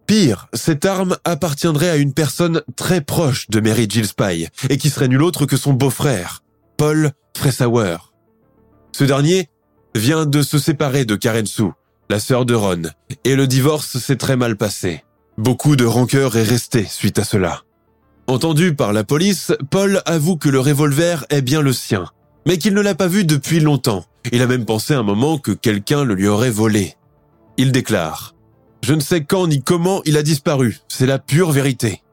[0.06, 5.08] Pire, cette arme appartiendrait à une personne très proche de Mary Gillespie et qui serait
[5.08, 6.44] nul autre que son beau-frère,
[6.78, 7.98] Paul Fressauer.
[8.92, 9.50] Ce dernier
[9.96, 11.72] vient de se séparer de Karen Sue,
[12.12, 12.84] la sœur de Ron,
[13.24, 15.04] et le divorce s'est très mal passé.
[15.40, 17.64] Beaucoup de rancœur est resté suite à cela.
[18.28, 22.06] Entendu par la police, Paul avoue que le revolver est bien le sien,
[22.46, 24.06] mais qu'il ne l'a pas vu depuis longtemps.
[24.32, 26.96] Il a même pensé un moment que quelqu'un le lui aurait volé.
[27.58, 28.36] Il déclare
[28.86, 32.04] je ne sais quand ni comment il a disparu, c'est la pure vérité.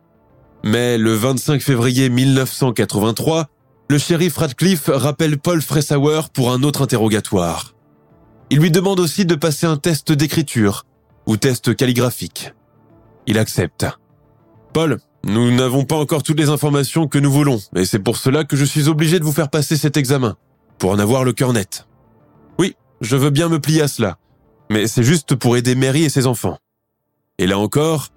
[0.64, 3.51] Mais le 25 février 1983,
[3.90, 7.75] le shérif Radcliffe rappelle Paul Fressauer pour un autre interrogatoire.
[8.48, 10.87] Il lui demande aussi de passer un test d'écriture
[11.27, 12.55] ou test calligraphique.
[13.27, 13.85] Il accepte.
[14.72, 18.44] Paul, nous n'avons pas encore toutes les informations que nous voulons, et c'est pour cela
[18.44, 20.37] que je suis obligé de vous faire passer cet examen,
[20.79, 21.87] pour en avoir le cœur net.
[23.03, 24.17] Je veux bien me plier à cela,
[24.71, 26.59] mais c'est juste pour aider Mary et ses enfants.
[27.38, 28.11] Et là encore,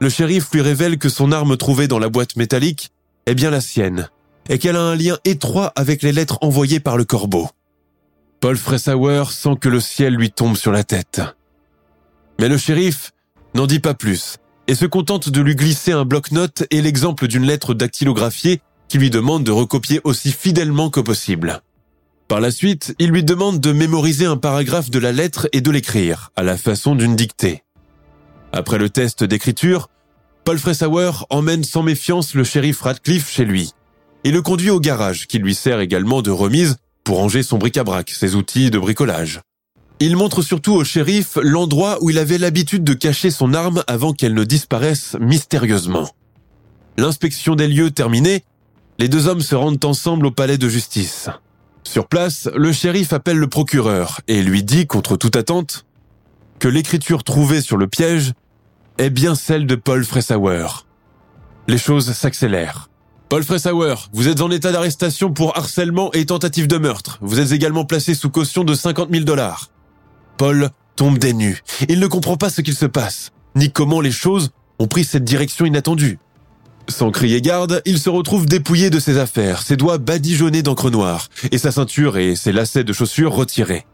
[0.00, 2.90] le shérif lui révèle que son arme trouvée dans la boîte métallique
[3.26, 4.08] est bien la sienne,
[4.48, 7.48] et qu'elle a un lien étroit avec les lettres envoyées par le corbeau.
[8.40, 11.20] Paul Fressauer sent que le ciel lui tombe sur la tête.
[12.40, 13.12] Mais le shérif
[13.54, 17.44] n'en dit pas plus, et se contente de lui glisser un bloc-notes et l'exemple d'une
[17.44, 21.60] lettre dactylographiée qui lui demande de recopier aussi fidèlement que possible.
[22.28, 25.70] Par la suite, il lui demande de mémoriser un paragraphe de la lettre et de
[25.70, 27.62] l'écrire, à la façon d'une dictée.
[28.52, 29.88] Après le test d'écriture,
[30.44, 33.72] Paul Fressauer emmène sans méfiance le shérif Radcliffe chez lui
[34.24, 38.10] et le conduit au garage qui lui sert également de remise pour ranger son bric-à-brac,
[38.10, 39.40] ses outils de bricolage.
[39.98, 44.12] Il montre surtout au shérif l'endroit où il avait l'habitude de cacher son arme avant
[44.12, 46.10] qu'elle ne disparaisse mystérieusement.
[46.98, 48.44] L'inspection des lieux terminée,
[48.98, 51.30] les deux hommes se rendent ensemble au palais de justice.
[51.88, 55.86] Sur place, le shérif appelle le procureur et lui dit, contre toute attente,
[56.58, 58.34] que l'écriture trouvée sur le piège
[58.98, 60.66] est bien celle de Paul Fressauer.
[61.66, 62.90] Les choses s'accélèrent.
[63.30, 67.16] Paul Fressauer, vous êtes en état d'arrestation pour harcèlement et tentative de meurtre.
[67.22, 69.70] Vous êtes également placé sous caution de 50 000 dollars.
[70.36, 71.62] Paul tombe des nues.
[71.88, 75.24] Il ne comprend pas ce qu'il se passe, ni comment les choses ont pris cette
[75.24, 76.18] direction inattendue.
[76.88, 81.28] Sans crier garde, il se retrouve dépouillé de ses affaires, ses doigts badigeonnés d'encre noire,
[81.52, 83.86] et sa ceinture et ses lacets de chaussures retirés.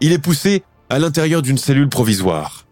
[0.00, 2.66] Il est poussé à l'intérieur d'une cellule provisoire.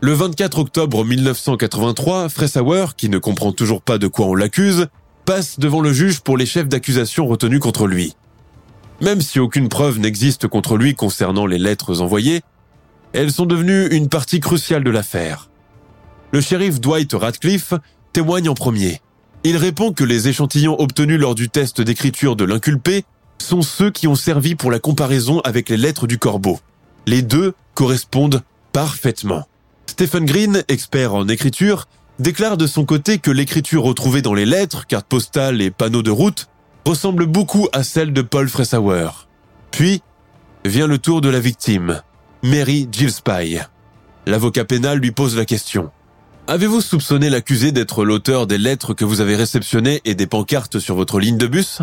[0.00, 4.86] Le 24 octobre 1983, Fressauer, qui ne comprend toujours pas de quoi on l'accuse,
[5.24, 8.14] passe devant le juge pour les chefs d'accusation retenus contre lui.
[9.00, 12.42] Même si aucune preuve n'existe contre lui concernant les lettres envoyées,
[13.12, 15.50] elles sont devenues une partie cruciale de l'affaire.
[16.32, 17.74] Le shérif Dwight Radcliffe
[18.12, 19.00] témoigne en premier.
[19.48, 23.04] Il répond que les échantillons obtenus lors du test d'écriture de l'inculpé
[23.38, 26.58] sont ceux qui ont servi pour la comparaison avec les lettres du corbeau.
[27.06, 29.46] Les deux correspondent parfaitement.
[29.86, 31.86] Stephen Green, expert en écriture,
[32.18, 36.10] déclare de son côté que l'écriture retrouvée dans les lettres, cartes postales et panneaux de
[36.10, 36.48] route
[36.84, 39.10] ressemble beaucoup à celle de Paul Fressauer.
[39.70, 40.02] Puis
[40.64, 42.02] vient le tour de la victime,
[42.42, 43.60] Mary Gillespie.
[44.26, 45.92] L'avocat pénal lui pose la question.
[46.48, 50.94] Avez-vous soupçonné l'accusé d'être l'auteur des lettres que vous avez réceptionnées et des pancartes sur
[50.94, 51.82] votre ligne de bus?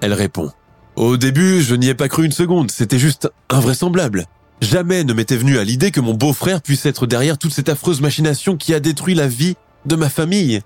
[0.00, 0.52] Elle répond.
[0.94, 4.26] Au début, je n'y ai pas cru une seconde, c'était juste invraisemblable.
[4.60, 8.00] Jamais ne m'était venu à l'idée que mon beau-frère puisse être derrière toute cette affreuse
[8.00, 10.60] machination qui a détruit la vie de ma famille.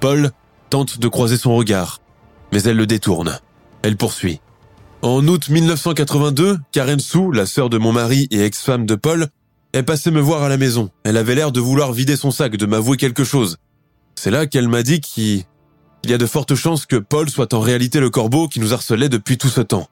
[0.00, 0.30] Paul
[0.70, 1.98] tente de croiser son regard,
[2.52, 3.38] mais elle le détourne.
[3.82, 4.40] Elle poursuit.
[5.02, 9.28] En août 1982, Karen Sue, la sœur de mon mari et ex-femme de Paul,
[9.72, 10.90] est passée me voir à la maison.
[11.04, 13.56] Elle avait l'air de vouloir vider son sac, de m'avouer quelque chose.
[14.14, 15.44] C'est là qu'elle m'a dit qu'il
[16.04, 19.08] y a de fortes chances que Paul soit en réalité le corbeau qui nous harcelait
[19.08, 19.88] depuis tout ce temps.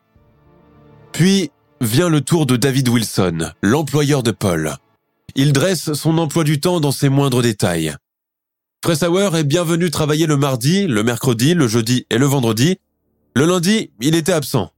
[1.13, 4.77] Puis vient le tour de David Wilson, l'employeur de Paul.
[5.35, 7.95] Il dresse son emploi du temps dans ses moindres détails.
[8.85, 12.79] Fressauer est bienvenu travailler le mardi, le mercredi, le jeudi et le vendredi.
[13.35, 14.73] Le lundi, il était absent.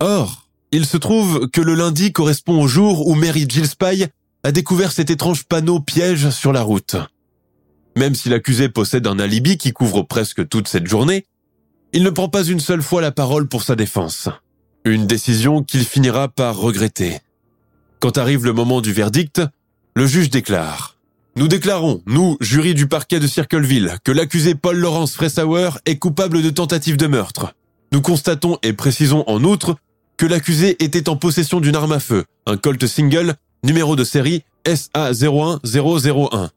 [0.00, 4.06] Or, il se trouve que le lundi correspond au jour où Mary Gillespie
[4.46, 6.94] a découvert cet étrange panneau piège sur la route.
[7.96, 11.26] Même si l'accusé possède un alibi qui couvre presque toute cette journée,
[11.92, 14.28] il ne prend pas une seule fois la parole pour sa défense.
[14.84, 17.18] Une décision qu'il finira par regretter.
[17.98, 19.42] Quand arrive le moment du verdict,
[19.96, 20.96] le juge déclare
[21.34, 26.40] Nous déclarons, nous, jury du parquet de Circleville, que l'accusé Paul Laurence Fressauer est coupable
[26.40, 27.52] de tentative de meurtre.
[27.90, 29.74] Nous constatons et précisons en outre
[30.16, 33.34] que l'accusé était en possession d'une arme à feu, un Colt single,
[33.66, 36.48] numéro de série SA01001.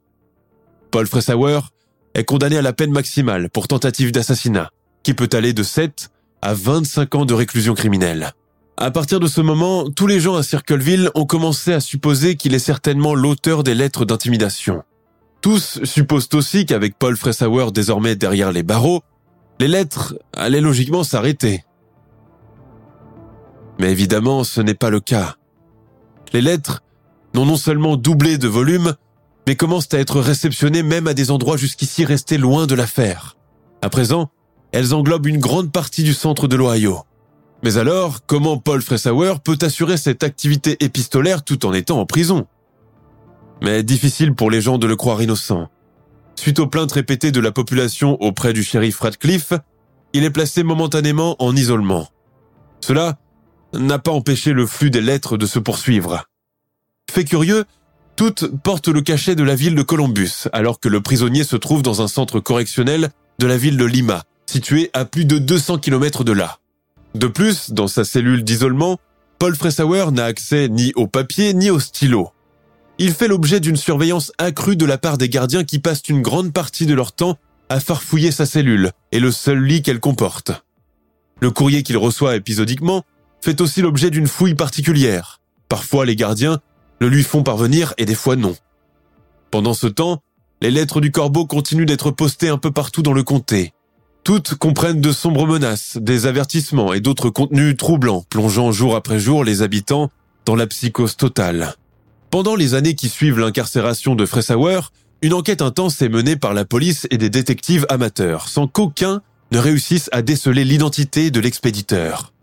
[0.92, 1.60] Paul Fressauer
[2.14, 4.70] est condamné à la peine maximale pour tentative d'assassinat,
[5.04, 6.10] qui peut aller de 7
[6.42, 8.32] à 25 ans de réclusion criminelle.
[8.78, 12.54] À partir de ce moment, tous les gens à Circleville ont commencé à supposer qu'il
[12.54, 14.84] est certainement l'auteur des lettres d'intimidation.
[15.42, 19.02] Tous supposent aussi qu'avec Paul Fressauer désormais derrière les barreaux,
[19.60, 21.64] les lettres allaient logiquement s'arrêter.
[23.80, 25.36] Mais évidemment, ce n'est pas le cas.
[26.34, 26.84] Les lettres
[27.46, 28.96] non seulement doublé de volume,
[29.48, 33.38] mais commencent à être réceptionnées même à des endroits jusqu'ici restés loin de l'affaire.
[33.82, 34.30] À présent,
[34.72, 37.00] elles englobent une grande partie du centre de l'Ohio.
[37.64, 42.48] Mais alors, comment Paul Fressauer peut assurer cette activité épistolaire tout en étant en prison?
[43.62, 45.68] Mais difficile pour les gens de le croire innocent.
[46.36, 49.54] Suite aux plaintes répétées de la population auprès du shérif Radcliffe,
[50.14, 52.08] il est placé momentanément en isolement.
[52.80, 53.18] Cela
[53.74, 56.29] n'a pas empêché le flux des lettres de se poursuivre.
[57.10, 57.66] Fait curieux,
[58.16, 61.82] toutes portent le cachet de la ville de Columbus, alors que le prisonnier se trouve
[61.82, 66.24] dans un centre correctionnel de la ville de Lima, situé à plus de 200 km
[66.24, 66.60] de là.
[67.16, 69.00] De plus, dans sa cellule d'isolement,
[69.40, 72.32] Paul Fressauer n'a accès ni au papier ni au stylo
[73.02, 76.52] il fait l'objet d'une surveillance accrue de la part des gardiens qui passent une grande
[76.52, 77.38] partie de leur temps
[77.70, 80.52] à farfouiller sa cellule et le seul lit qu'elle comporte.
[81.40, 83.06] Le courrier qu'il reçoit épisodiquement
[83.42, 85.40] fait aussi l'objet d'une fouille particulière.
[85.70, 86.60] Parfois les gardiens
[87.00, 88.56] le lui font parvenir et des fois non.
[89.52, 90.22] Pendant ce temps,
[90.62, 93.74] les lettres du corbeau continuent d'être postées un peu partout dans le comté.
[94.24, 99.44] Toutes comprennent de sombres menaces, des avertissements et d'autres contenus troublants, plongeant jour après jour
[99.44, 100.12] les habitants
[100.46, 101.76] dans la psychose totale.
[102.30, 104.82] Pendant les années qui suivent l'incarcération de Fressauer,
[105.22, 109.58] une enquête intense est menée par la police et des détectives amateurs, sans qu'aucun ne
[109.58, 112.34] réussisse à déceler l'identité de l'expéditeur.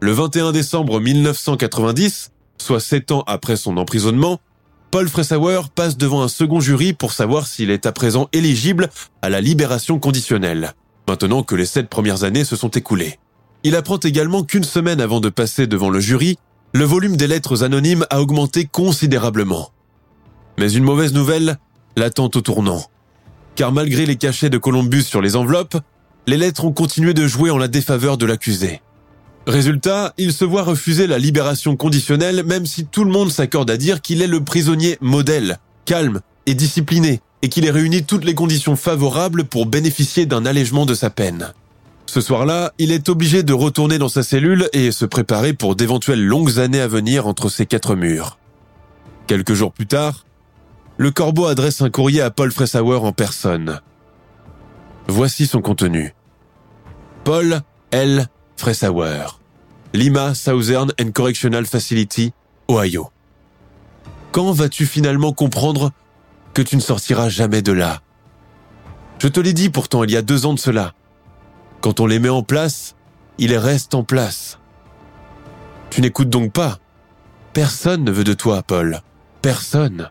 [0.00, 2.30] Le 21 décembre 1990,
[2.62, 4.40] soit sept ans après son emprisonnement,
[4.90, 8.88] Paul Fressauer passe devant un second jury pour savoir s'il est à présent éligible
[9.20, 10.72] à la libération conditionnelle,
[11.06, 13.18] maintenant que les sept premières années se sont écoulées.
[13.64, 16.38] Il apprend également qu'une semaine avant de passer devant le jury,
[16.72, 19.72] le volume des lettres anonymes a augmenté considérablement.
[20.58, 21.58] Mais une mauvaise nouvelle
[21.96, 22.82] l'attend au tournant.
[23.56, 25.76] Car malgré les cachets de Columbus sur les enveloppes,
[26.26, 28.80] les lettres ont continué de jouer en la défaveur de l'accusé.
[29.46, 33.76] Résultat, il se voit refuser la libération conditionnelle même si tout le monde s'accorde à
[33.76, 38.34] dire qu'il est le prisonnier modèle, calme et discipliné, et qu'il ait réuni toutes les
[38.34, 41.52] conditions favorables pour bénéficier d'un allègement de sa peine.
[42.06, 46.24] Ce soir-là, il est obligé de retourner dans sa cellule et se préparer pour d'éventuelles
[46.24, 48.38] longues années à venir entre ces quatre murs.
[49.26, 50.24] Quelques jours plus tard,
[50.96, 53.80] le corbeau adresse un courrier à Paul Fressauer en personne.
[55.06, 56.14] Voici son contenu.
[57.24, 58.26] Paul L.
[58.58, 59.38] Fressauer,
[59.94, 62.32] Lima Southern and Correctional Facility,
[62.68, 63.10] Ohio.
[64.32, 65.92] Quand vas-tu finalement comprendre
[66.54, 68.02] que tu ne sortiras jamais de là?
[69.20, 70.92] Je te l'ai dit pourtant il y a deux ans de cela.
[71.80, 72.96] Quand on les met en place,
[73.38, 74.58] ils restent en place.
[75.90, 76.78] Tu n'écoutes donc pas.
[77.52, 79.02] Personne ne veut de toi, Paul.
[79.40, 80.10] Personne.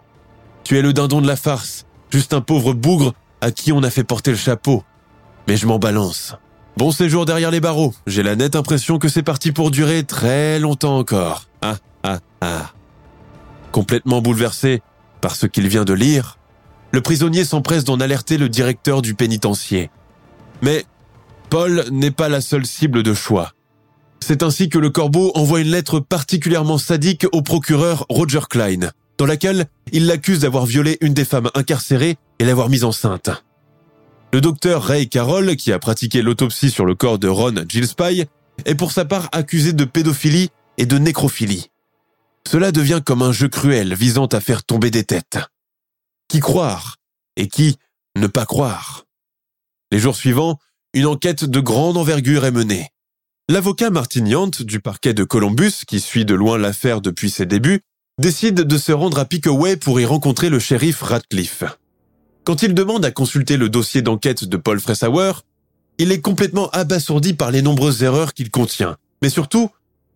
[0.63, 3.89] Tu es le dindon de la farce, juste un pauvre bougre à qui on a
[3.89, 4.83] fait porter le chapeau.
[5.47, 6.35] Mais je m'en balance.
[6.77, 7.95] Bon séjour derrière les barreaux.
[8.05, 11.47] J'ai la nette impression que c'est parti pour durer très longtemps encore.
[11.63, 12.71] Ah, ah, ah.
[13.71, 14.83] Complètement bouleversé
[15.19, 16.37] par ce qu'il vient de lire,
[16.91, 19.89] le prisonnier s'empresse d'en alerter le directeur du pénitencier.
[20.61, 20.85] Mais
[21.49, 23.53] Paul n'est pas la seule cible de choix.
[24.19, 29.25] C'est ainsi que le corbeau envoie une lettre particulièrement sadique au procureur Roger Klein, dans
[29.25, 33.31] laquelle il l'accuse d'avoir violé une des femmes incarcérées et l'avoir mise enceinte.
[34.33, 38.25] Le docteur Ray Carroll, qui a pratiqué l'autopsie sur le corps de Ron Gillespie,
[38.65, 41.71] est pour sa part accusé de pédophilie et de nécrophilie.
[42.47, 45.39] Cela devient comme un jeu cruel visant à faire tomber des têtes.
[46.27, 46.97] Qui croire
[47.37, 47.77] et qui
[48.17, 49.05] ne pas croire?
[49.91, 50.59] Les jours suivants,
[50.93, 52.89] une enquête de grande envergure est menée.
[53.49, 57.81] L'avocat Martin Yant du parquet de Columbus, qui suit de loin l'affaire depuis ses débuts,
[58.19, 61.63] décide de se rendre à Pickaway pour y rencontrer le shérif Radcliffe.
[62.47, 65.33] Quand il demande à consulter le dossier d'enquête de Paul Fressauer,
[65.97, 68.95] il est complètement abasourdi par les nombreuses erreurs qu'il contient.
[69.21, 69.69] Mais surtout,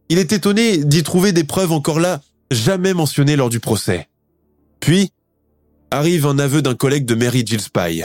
[0.08, 4.08] il est étonné d'y trouver des preuves encore là jamais mentionnées lors du procès.
[4.80, 5.12] Puis,
[5.92, 8.04] arrive un aveu d'un collègue de Mary Gillespie,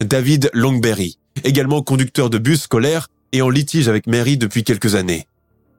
[0.00, 5.28] David Longberry, également conducteur de bus scolaire et en litige avec Mary depuis quelques années.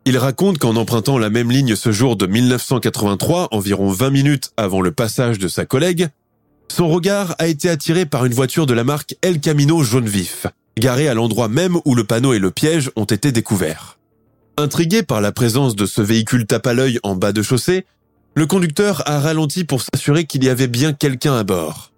[0.06, 4.80] Il raconte qu'en empruntant la même ligne ce jour de 1983, environ 20 minutes avant
[4.80, 6.08] le passage de sa collègue,
[6.72, 10.48] son regard a été attiré par une voiture de la marque El Camino jaune vif,
[10.78, 13.98] garée à l'endroit même où le panneau et le piège ont été découverts.
[14.58, 17.86] Intrigué par la présence de ce véhicule tape à l'œil en bas de chaussée,
[18.36, 21.92] le conducteur a ralenti pour s'assurer qu'il y avait bien quelqu'un à bord.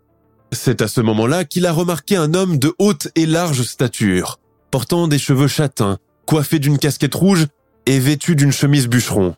[0.51, 5.07] C'est à ce moment-là qu'il a remarqué un homme de haute et large stature, portant
[5.07, 7.47] des cheveux châtains, coiffé d'une casquette rouge
[7.86, 9.36] et vêtu d'une chemise bûcheron.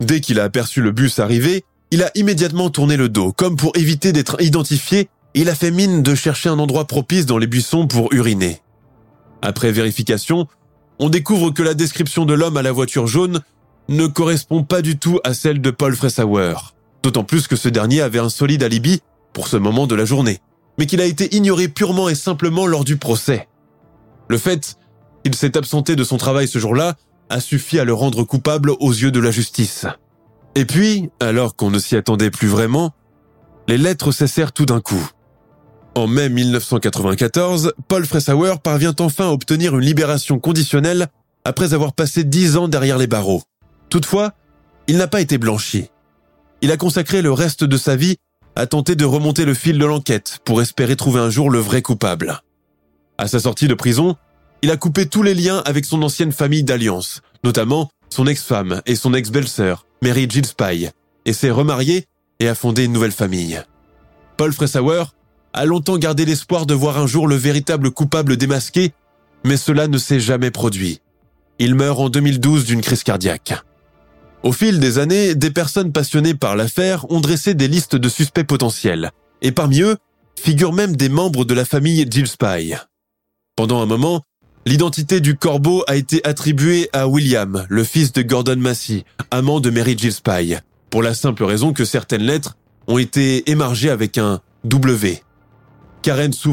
[0.00, 3.76] Dès qu'il a aperçu le bus arriver, il a immédiatement tourné le dos, comme pour
[3.76, 7.86] éviter d'être identifié, il a fait mine de chercher un endroit propice dans les buissons
[7.86, 8.60] pour uriner.
[9.42, 10.46] Après vérification,
[10.98, 13.40] on découvre que la description de l'homme à la voiture jaune
[13.88, 16.54] ne correspond pas du tout à celle de Paul Fressauer,
[17.02, 20.38] d'autant plus que ce dernier avait un solide alibi pour ce moment de la journée,
[20.78, 23.48] mais qu'il a été ignoré purement et simplement lors du procès.
[24.28, 24.76] Le fait
[25.24, 26.94] qu'il s'est absenté de son travail ce jour-là
[27.28, 29.86] a suffi à le rendre coupable aux yeux de la justice.
[30.54, 32.92] Et puis, alors qu'on ne s'y attendait plus vraiment,
[33.68, 35.10] les lettres cessèrent tout d'un coup.
[35.96, 41.08] En mai 1994, Paul Fressauer parvient enfin à obtenir une libération conditionnelle
[41.44, 43.42] après avoir passé dix ans derrière les barreaux.
[43.90, 44.32] Toutefois,
[44.86, 45.86] il n'a pas été blanchi.
[46.62, 48.16] Il a consacré le reste de sa vie
[48.56, 51.82] à tenter de remonter le fil de l'enquête pour espérer trouver un jour le vrai
[51.82, 52.42] coupable.
[53.18, 54.16] À sa sortie de prison,
[54.62, 58.96] il a coupé tous les liens avec son ancienne famille d'alliance, notamment son ex-femme et
[58.96, 60.90] son ex-belle-sœur, Mary Gillespie,
[61.24, 62.04] et s'est remarié
[62.38, 63.62] et a fondé une nouvelle famille.
[64.36, 65.04] Paul Fressauer
[65.54, 68.92] a longtemps gardé l'espoir de voir un jour le véritable coupable démasqué,
[69.44, 71.00] mais cela ne s'est jamais produit.
[71.58, 73.54] Il meurt en 2012 d'une crise cardiaque.
[74.42, 78.44] Au fil des années, des personnes passionnées par l'affaire ont dressé des listes de suspects
[78.44, 79.96] potentiels, et parmi eux
[80.38, 82.74] figurent même des membres de la famille Gillespie.
[83.56, 84.20] Pendant un moment,
[84.66, 89.70] l'identité du corbeau a été attribuée à William, le fils de Gordon Massey, amant de
[89.70, 90.56] Mary Gillespie,
[90.90, 92.56] pour la simple raison que certaines lettres
[92.86, 95.22] ont été émargées avec un W.
[96.02, 96.52] Karen Sue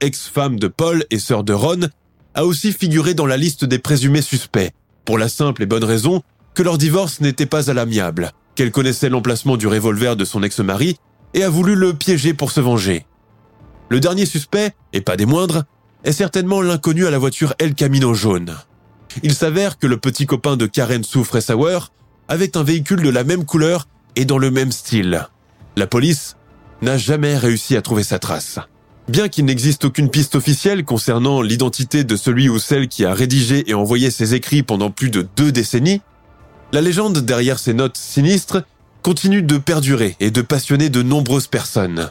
[0.00, 1.88] ex-femme de Paul et sœur de Ron,
[2.34, 4.72] a aussi figuré dans la liste des présumés suspects,
[5.04, 6.22] pour la simple et bonne raison
[6.54, 10.96] que leur divorce n'était pas à l'amiable, qu'elle connaissait l'emplacement du revolver de son ex-mari
[11.34, 13.06] et a voulu le piéger pour se venger.
[13.88, 15.64] Le dernier suspect, et pas des moindres,
[16.04, 18.56] est certainement l'inconnu à la voiture El Camino jaune.
[19.22, 21.78] Il s'avère que le petit copain de Karen Sue Fressauer
[22.28, 23.86] avait un véhicule de la même couleur
[24.16, 25.28] et dans le même style.
[25.76, 26.36] La police
[26.80, 28.58] n'a jamais réussi à trouver sa trace.
[29.08, 33.68] Bien qu'il n'existe aucune piste officielle concernant l'identité de celui ou celle qui a rédigé
[33.70, 36.00] et envoyé ces écrits pendant plus de deux décennies,
[36.72, 38.62] la légende derrière ces notes sinistres
[39.02, 42.10] continue de perdurer et de passionner de nombreuses personnes.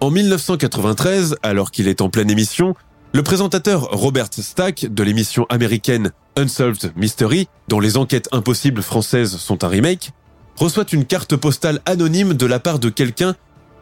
[0.00, 2.74] En 1993, alors qu'il est en pleine émission,
[3.14, 9.64] le présentateur Robert Stack de l'émission américaine Unsolved Mystery, dont les enquêtes impossibles françaises sont
[9.64, 10.12] un remake,
[10.56, 13.34] reçoit une carte postale anonyme de la part de quelqu'un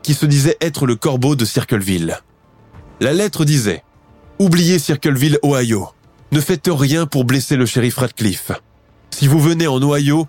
[0.02, 2.18] qui se disait être le corbeau de Circleville.
[3.00, 3.82] La lettre disait
[4.38, 5.88] Oubliez Circleville, Ohio.
[6.30, 8.52] Ne faites rien pour blesser le shérif Radcliffe.
[9.10, 10.28] Si vous venez en Ohio,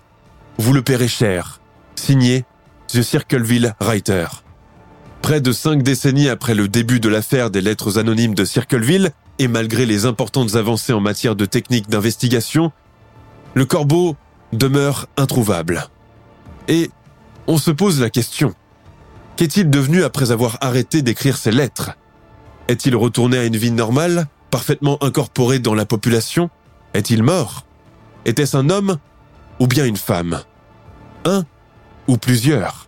[0.58, 1.60] vous le paierez cher.
[1.94, 2.44] Signé
[2.88, 4.26] The Circleville Writer.
[5.28, 9.46] Près de cinq décennies après le début de l'affaire des lettres anonymes de Circleville, et
[9.46, 12.72] malgré les importantes avancées en matière de techniques d'investigation,
[13.52, 14.16] le corbeau
[14.54, 15.86] demeure introuvable.
[16.66, 16.90] Et
[17.46, 18.54] on se pose la question.
[19.36, 21.90] Qu'est-il devenu après avoir arrêté d'écrire ces lettres?
[22.68, 26.48] Est-il retourné à une vie normale, parfaitement incorporé dans la population?
[26.94, 27.66] Est-il mort?
[28.24, 28.96] Était-ce un homme
[29.60, 30.40] ou bien une femme?
[31.26, 31.44] Un
[32.06, 32.87] ou plusieurs?